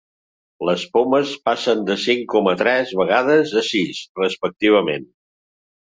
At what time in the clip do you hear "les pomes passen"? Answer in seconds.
0.69-1.85